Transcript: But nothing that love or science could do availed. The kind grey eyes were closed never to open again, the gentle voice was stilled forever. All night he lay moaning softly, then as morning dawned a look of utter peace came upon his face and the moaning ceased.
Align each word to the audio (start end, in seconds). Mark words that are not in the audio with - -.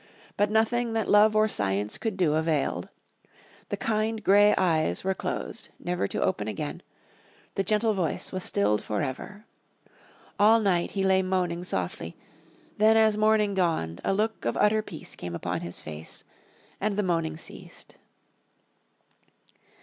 But 0.35 0.49
nothing 0.49 0.93
that 0.93 1.07
love 1.07 1.35
or 1.35 1.47
science 1.47 1.99
could 1.99 2.17
do 2.17 2.33
availed. 2.33 2.89
The 3.69 3.77
kind 3.77 4.23
grey 4.23 4.55
eyes 4.57 5.03
were 5.03 5.13
closed 5.13 5.69
never 5.77 6.07
to 6.07 6.23
open 6.23 6.47
again, 6.47 6.81
the 7.53 7.61
gentle 7.63 7.93
voice 7.93 8.31
was 8.31 8.43
stilled 8.43 8.83
forever. 8.83 9.45
All 10.39 10.59
night 10.59 10.89
he 10.97 11.03
lay 11.03 11.21
moaning 11.21 11.63
softly, 11.63 12.15
then 12.79 12.97
as 12.97 13.15
morning 13.15 13.53
dawned 13.53 14.01
a 14.03 14.11
look 14.11 14.43
of 14.43 14.57
utter 14.57 14.81
peace 14.81 15.15
came 15.15 15.35
upon 15.35 15.61
his 15.61 15.83
face 15.83 16.23
and 16.79 16.97
the 16.97 17.03
moaning 17.03 17.37
ceased. 17.37 17.93